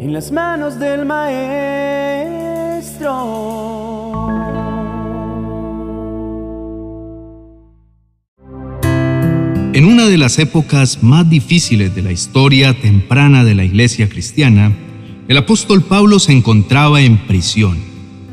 [0.00, 1.50] en las manos del Maestro.
[9.74, 14.74] En una de las épocas más difíciles de la historia temprana de la iglesia cristiana,
[15.28, 17.76] el apóstol Pablo se encontraba en prisión,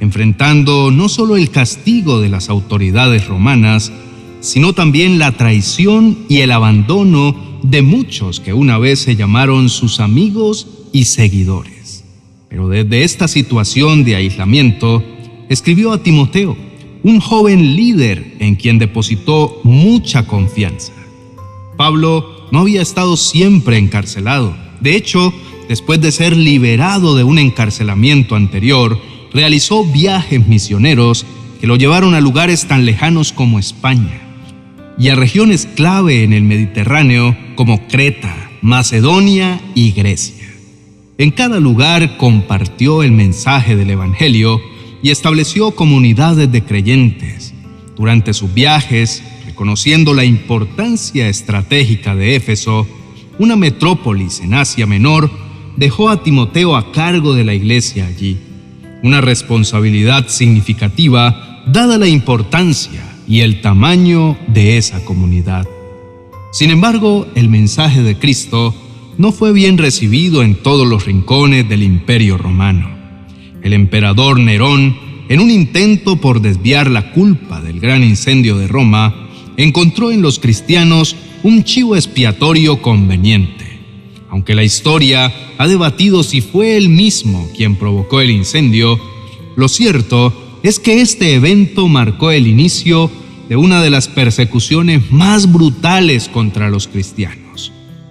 [0.00, 3.92] enfrentando no solo el castigo de las autoridades romanas,
[4.40, 10.00] sino también la traición y el abandono de muchos que una vez se llamaron sus
[10.00, 12.04] amigos y seguidores.
[12.48, 15.02] Pero desde esta situación de aislamiento,
[15.48, 16.56] escribió a Timoteo,
[17.02, 20.92] un joven líder en quien depositó mucha confianza.
[21.76, 24.54] Pablo no había estado siempre encarcelado.
[24.80, 25.32] De hecho,
[25.68, 29.00] después de ser liberado de un encarcelamiento anterior,
[29.32, 31.24] realizó viajes misioneros
[31.60, 34.20] que lo llevaron a lugares tan lejanos como España
[34.98, 40.39] y a regiones clave en el Mediterráneo como Creta, Macedonia y Grecia.
[41.20, 44.58] En cada lugar compartió el mensaje del Evangelio
[45.02, 47.52] y estableció comunidades de creyentes.
[47.94, 52.86] Durante sus viajes, reconociendo la importancia estratégica de Éfeso,
[53.38, 55.30] una metrópolis en Asia Menor,
[55.76, 58.38] dejó a Timoteo a cargo de la iglesia allí.
[59.02, 65.68] Una responsabilidad significativa dada la importancia y el tamaño de esa comunidad.
[66.50, 68.74] Sin embargo, el mensaje de Cristo
[69.20, 72.88] no fue bien recibido en todos los rincones del imperio romano.
[73.62, 74.96] El emperador Nerón,
[75.28, 80.38] en un intento por desviar la culpa del gran incendio de Roma, encontró en los
[80.38, 83.66] cristianos un chivo expiatorio conveniente.
[84.30, 88.98] Aunque la historia ha debatido si fue él mismo quien provocó el incendio,
[89.54, 90.32] lo cierto
[90.62, 93.10] es que este evento marcó el inicio
[93.50, 97.49] de una de las persecuciones más brutales contra los cristianos.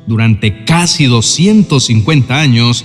[0.10, 2.84] Durante casi 250 años,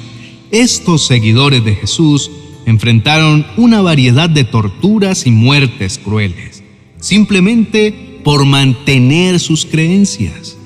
[0.50, 2.30] estos seguidores de Jesús
[2.66, 6.62] enfrentaron una variedad de torturas y muertes crueles,
[7.00, 10.58] simplemente por mantener sus creencias.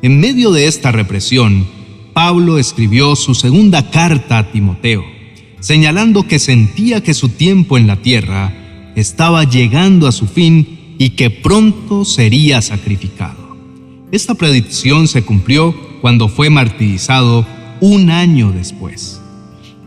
[0.00, 1.66] En medio de esta represión,
[2.12, 5.04] Pablo escribió su segunda carta a Timoteo,
[5.58, 11.10] señalando que sentía que su tiempo en la tierra estaba llegando a su fin y
[11.10, 13.56] que pronto sería sacrificado.
[14.12, 17.46] Esta predicción se cumplió cuando fue martirizado
[17.80, 19.20] un año después.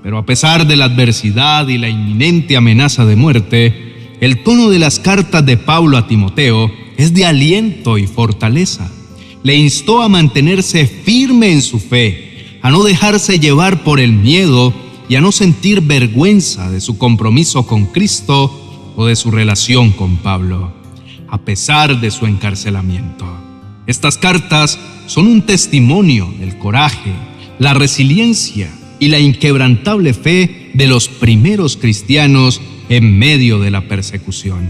[0.04, 4.80] Pero a pesar de la adversidad y la inminente amenaza de muerte, el tono de
[4.80, 8.90] las cartas de Pablo a Timoteo es de aliento y fortaleza.
[9.44, 14.74] Le instó a mantenerse firme en su fe, a no dejarse llevar por el miedo
[15.08, 20.18] y a no sentir vergüenza de su compromiso con Cristo o de su relación con
[20.18, 20.74] Pablo,
[21.30, 23.26] a pesar de su encarcelamiento.
[23.88, 24.78] Estas cartas
[25.10, 27.12] son un testimonio del coraje,
[27.58, 34.70] la resiliencia y la inquebrantable fe de los primeros cristianos en medio de la persecución.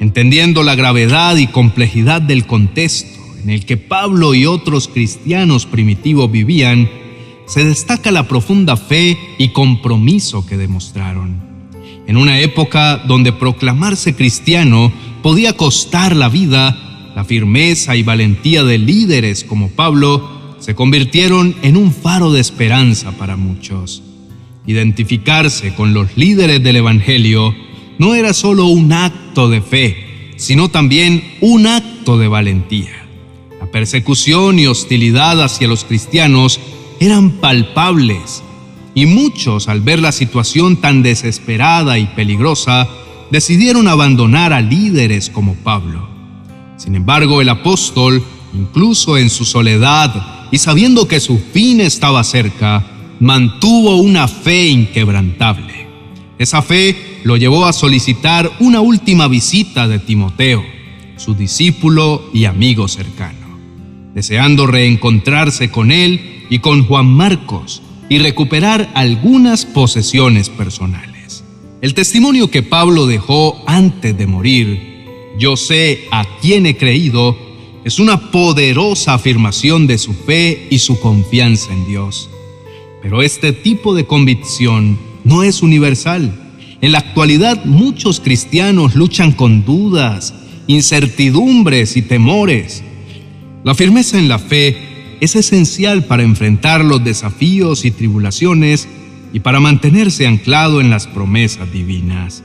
[0.00, 6.32] Entendiendo la gravedad y complejidad del contexto en el que Pablo y otros cristianos primitivos
[6.32, 6.88] vivían,
[7.46, 11.38] se destaca la profunda fe y compromiso que demostraron.
[12.06, 14.90] En una época donde proclamarse cristiano
[15.22, 16.89] podía costar la vida,
[17.20, 23.12] la firmeza y valentía de líderes como Pablo se convirtieron en un faro de esperanza
[23.12, 24.02] para muchos.
[24.66, 27.54] Identificarse con los líderes del Evangelio
[27.98, 33.06] no era solo un acto de fe, sino también un acto de valentía.
[33.60, 36.58] La persecución y hostilidad hacia los cristianos
[37.00, 38.42] eran palpables
[38.94, 42.88] y muchos al ver la situación tan desesperada y peligrosa
[43.30, 46.09] decidieron abandonar a líderes como Pablo.
[46.80, 48.24] Sin embargo, el apóstol,
[48.54, 52.82] incluso en su soledad y sabiendo que su fin estaba cerca,
[53.20, 55.86] mantuvo una fe inquebrantable.
[56.38, 60.64] Esa fe lo llevó a solicitar una última visita de Timoteo,
[61.18, 63.58] su discípulo y amigo cercano,
[64.14, 71.44] deseando reencontrarse con él y con Juan Marcos y recuperar algunas posesiones personales.
[71.82, 74.89] El testimonio que Pablo dejó antes de morir
[75.38, 77.36] yo sé a quién he creído,
[77.84, 82.28] es una poderosa afirmación de su fe y su confianza en Dios.
[83.02, 86.32] Pero este tipo de convicción no es universal.
[86.80, 90.34] En la actualidad muchos cristianos luchan con dudas,
[90.66, 92.82] incertidumbres y temores.
[93.64, 94.76] La firmeza en la fe
[95.20, 98.88] es esencial para enfrentar los desafíos y tribulaciones
[99.32, 102.42] y para mantenerse anclado en las promesas divinas.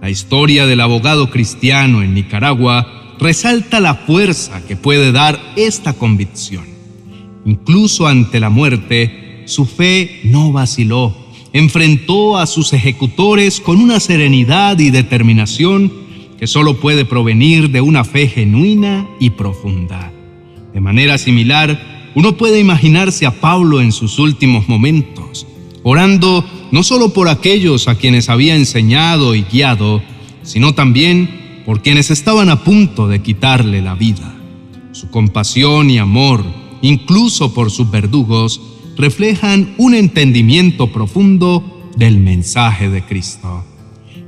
[0.00, 6.64] La historia del abogado cristiano en Nicaragua resalta la fuerza que puede dar esta convicción.
[7.44, 11.14] Incluso ante la muerte, su fe no vaciló.
[11.52, 15.92] Enfrentó a sus ejecutores con una serenidad y determinación
[16.38, 20.10] que solo puede provenir de una fe genuina y profunda.
[20.72, 25.46] De manera similar, uno puede imaginarse a Pablo en sus últimos momentos,
[25.82, 30.02] orando no solo por aquellos a quienes había enseñado y guiado,
[30.42, 34.34] sino también por quienes estaban a punto de quitarle la vida.
[34.92, 36.44] Su compasión y amor,
[36.82, 38.60] incluso por sus verdugos,
[38.96, 43.64] reflejan un entendimiento profundo del mensaje de Cristo.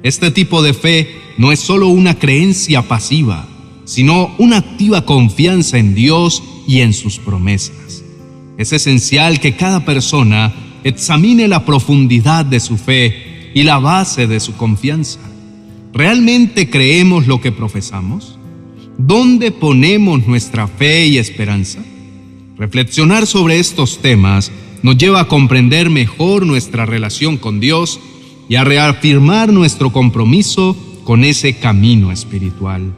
[0.02, 1.08] Este tipo de fe
[1.38, 3.46] no es solo una creencia pasiva,
[3.84, 8.04] sino una activa confianza en Dios y en sus promesas.
[8.58, 10.52] Es esencial que cada persona
[10.84, 15.20] examine la profundidad de su fe y la base de su confianza.
[15.92, 18.38] ¿Realmente creemos lo que profesamos?
[18.98, 21.80] ¿Dónde ponemos nuestra fe y esperanza?
[22.56, 24.52] Reflexionar sobre estos temas
[24.82, 28.00] nos lleva a comprender mejor nuestra relación con Dios
[28.48, 32.92] y a reafirmar nuestro compromiso con ese camino espiritual.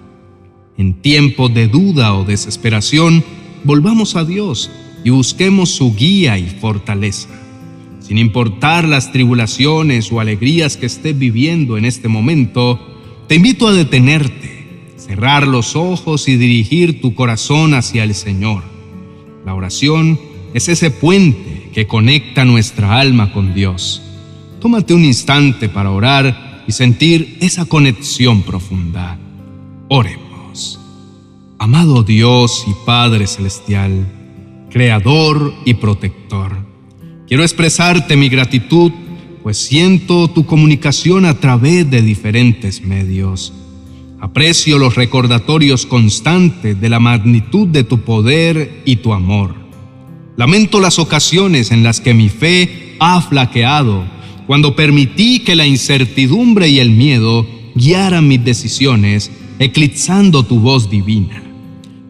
[0.76, 3.24] En tiempos de duda o desesperación,
[3.62, 4.70] volvamos a Dios
[5.04, 7.28] y busquemos su guía y fortaleza.
[8.06, 12.78] Sin importar las tribulaciones o alegrías que estés viviendo en este momento,
[13.28, 18.62] te invito a detenerte, cerrar los ojos y dirigir tu corazón hacia el Señor.
[19.46, 20.20] La oración
[20.52, 24.02] es ese puente que conecta nuestra alma con Dios.
[24.60, 29.18] Tómate un instante para orar y sentir esa conexión profunda.
[29.88, 30.78] Oremos.
[31.58, 34.06] Amado Dios y Padre Celestial,
[34.68, 36.63] Creador y Protector,
[37.26, 38.92] Quiero expresarte mi gratitud,
[39.42, 43.54] pues siento tu comunicación a través de diferentes medios.
[44.20, 49.54] Aprecio los recordatorios constantes de la magnitud de tu poder y tu amor.
[50.36, 54.04] Lamento las ocasiones en las que mi fe ha flaqueado,
[54.46, 61.42] cuando permití que la incertidumbre y el miedo guiaran mis decisiones, eclipsando tu voz divina.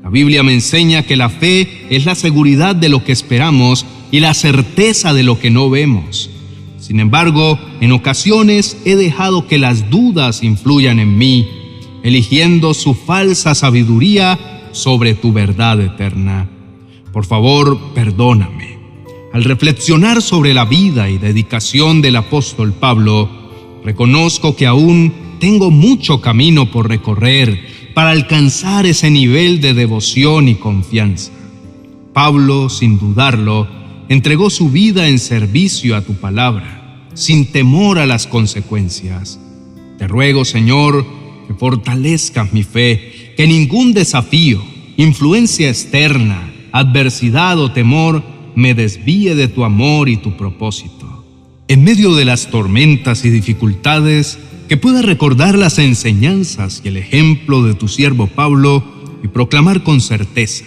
[0.02, 4.20] La Biblia me enseña que la fe es la seguridad de lo que esperamos y
[4.20, 6.30] la certeza de lo que no vemos.
[6.78, 11.48] Sin embargo, en ocasiones he dejado que las dudas influyan en mí,
[12.04, 16.48] eligiendo su falsa sabiduría sobre tu verdad eterna.
[17.12, 18.78] Por favor, perdóname.
[19.32, 23.28] Al reflexionar sobre la vida y dedicación del apóstol Pablo,
[23.84, 30.54] reconozco que aún tengo mucho camino por recorrer para alcanzar ese nivel de devoción y
[30.54, 31.32] confianza.
[32.12, 33.82] Pablo, sin dudarlo,
[34.14, 39.40] entregó su vida en servicio a tu palabra, sin temor a las consecuencias.
[39.98, 41.04] Te ruego, Señor,
[41.46, 44.62] que fortalezcas mi fe, que ningún desafío,
[44.96, 48.22] influencia externa, adversidad o temor
[48.54, 51.24] me desvíe de tu amor y tu propósito.
[51.66, 54.38] En medio de las tormentas y dificultades,
[54.68, 58.82] que pueda recordar las enseñanzas y el ejemplo de tu siervo Pablo
[59.22, 60.64] y proclamar con certeza,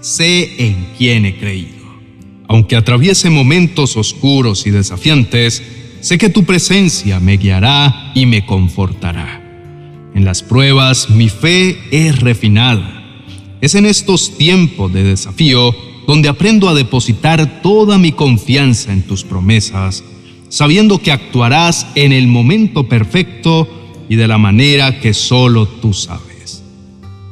[0.00, 1.79] sé en quién he creído.
[2.50, 5.62] Aunque atraviese momentos oscuros y desafiantes,
[6.00, 9.40] sé que tu presencia me guiará y me confortará.
[10.16, 13.22] En las pruebas mi fe es refinada.
[13.60, 15.76] Es en estos tiempos de desafío
[16.08, 20.02] donde aprendo a depositar toda mi confianza en tus promesas,
[20.48, 23.68] sabiendo que actuarás en el momento perfecto
[24.08, 26.64] y de la manera que solo tú sabes.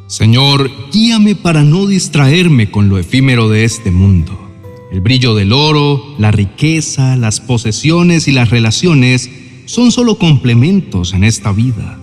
[0.06, 4.47] Señor, guíame para no distraerme con lo efímero de este mundo
[4.90, 9.30] el brillo del oro, la riqueza, las posesiones y las relaciones
[9.66, 11.98] son solo complementos en esta vida.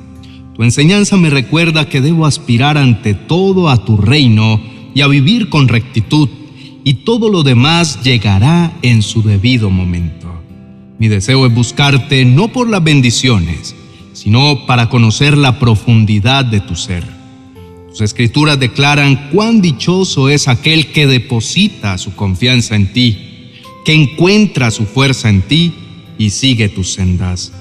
[0.56, 4.62] Tu enseñanza me recuerda que debo aspirar ante todo a tu reino
[4.94, 6.30] y a vivir con rectitud,
[6.84, 10.32] y todo lo demás llegará en su debido momento.
[11.00, 13.76] Mi deseo es buscarte no por las bendiciones,
[14.14, 17.15] sino para conocer la profundidad de tu ser
[17.96, 23.54] sus escrituras declaran cuán dichoso es aquel que deposita su confianza en ti,
[23.86, 25.74] que encuentra su fuerza en ti
[26.18, 27.54] y sigue tus sendas.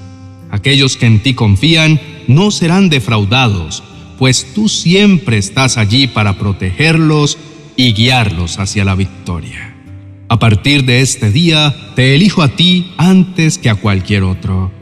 [0.50, 3.84] Aquellos que en ti confían no serán defraudados,
[4.18, 7.38] pues tú siempre estás allí para protegerlos
[7.76, 9.76] y guiarlos hacia la victoria.
[10.28, 14.72] A partir de este día, te elijo a ti antes que a cualquier otro.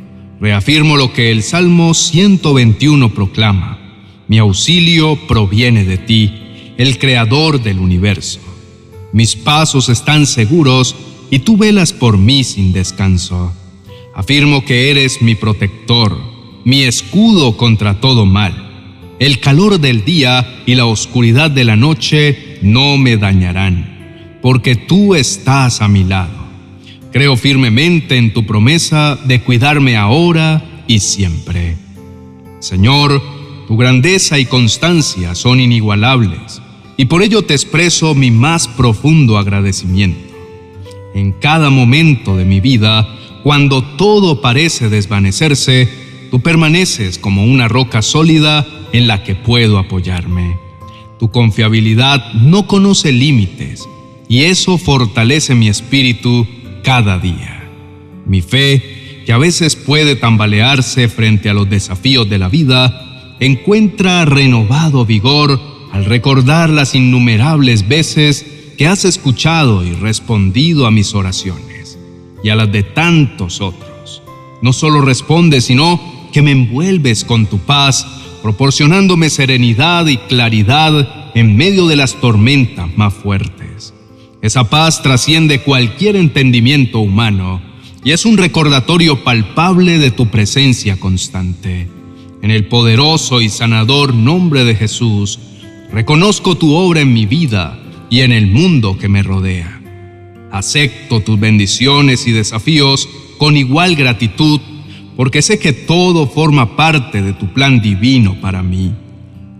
[0.40, 3.81] Reafirmo lo que el Salmo 121 proclama
[4.32, 6.32] mi auxilio proviene de ti,
[6.78, 8.40] el creador del universo.
[9.12, 10.96] Mis pasos están seguros
[11.30, 13.52] y tú velas por mí sin descanso.
[14.14, 16.18] Afirmo que eres mi protector,
[16.64, 18.54] mi escudo contra todo mal.
[19.18, 25.14] El calor del día y la oscuridad de la noche no me dañarán, porque tú
[25.14, 26.42] estás a mi lado.
[27.12, 31.76] Creo firmemente en tu promesa de cuidarme ahora y siempre.
[32.60, 36.62] Señor, tu grandeza y constancia son inigualables
[36.96, 40.32] y por ello te expreso mi más profundo agradecimiento.
[41.14, 43.08] En cada momento de mi vida,
[43.42, 45.88] cuando todo parece desvanecerse,
[46.30, 50.56] tú permaneces como una roca sólida en la que puedo apoyarme.
[51.18, 53.88] Tu confiabilidad no conoce límites
[54.28, 56.46] y eso fortalece mi espíritu
[56.82, 57.68] cada día.
[58.26, 63.11] Mi fe, que a veces puede tambalearse frente a los desafíos de la vida,
[63.46, 65.60] encuentra renovado vigor
[65.92, 68.46] al recordar las innumerables veces
[68.78, 71.98] que has escuchado y respondido a mis oraciones
[72.44, 74.22] y a las de tantos otros.
[74.62, 76.00] No solo respondes, sino
[76.32, 78.06] que me envuelves con tu paz,
[78.42, 83.92] proporcionándome serenidad y claridad en medio de las tormentas más fuertes.
[84.40, 87.60] Esa paz trasciende cualquier entendimiento humano
[88.04, 92.01] y es un recordatorio palpable de tu presencia constante.
[92.42, 95.38] En el poderoso y sanador nombre de Jesús,
[95.92, 97.78] reconozco tu obra en mi vida
[98.10, 99.80] y en el mundo que me rodea.
[100.50, 103.08] Acepto tus bendiciones y desafíos
[103.38, 104.60] con igual gratitud
[105.16, 108.92] porque sé que todo forma parte de tu plan divino para mí.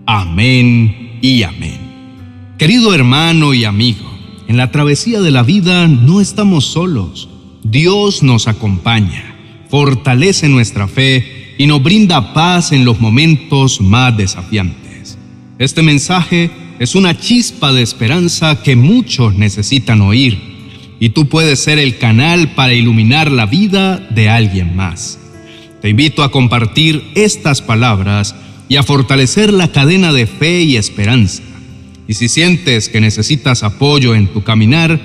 [0.05, 1.79] Amén y amén.
[2.57, 4.11] Querido hermano y amigo,
[4.49, 7.29] en la travesía de la vida no estamos solos.
[7.63, 9.37] Dios nos acompaña,
[9.69, 15.17] fortalece nuestra fe y nos brinda paz en los momentos más desafiantes.
[15.59, 20.37] Este mensaje es una chispa de esperanza que muchos necesitan oír
[20.99, 25.19] y tú puedes ser el canal para iluminar la vida de alguien más.
[25.81, 28.35] Te invito a compartir estas palabras
[28.69, 31.43] y a fortalecer la cadena de fe y esperanza
[32.07, 34.99] y si sientes que necesitas apoyo en tu caminar,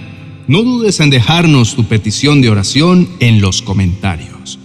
[0.49, 4.58] no dudes en dejarnos tu petición de oración en los comentarios.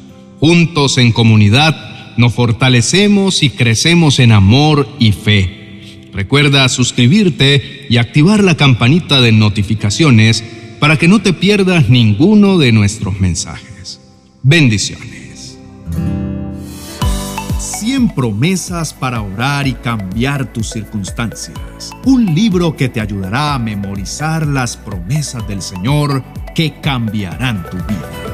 [0.45, 6.09] Juntos en comunidad nos fortalecemos y crecemos en amor y fe.
[6.11, 10.43] Recuerda suscribirte y activar la campanita de notificaciones
[10.81, 14.01] para que no te pierdas ninguno de nuestros mensajes.
[14.41, 15.57] Bendiciones.
[17.57, 21.55] 100 promesas para orar y cambiar tus circunstancias.
[22.03, 26.21] Un libro que te ayudará a memorizar las promesas del Señor
[26.53, 28.32] que cambiarán tu vida.